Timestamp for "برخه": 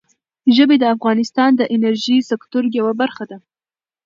3.01-3.23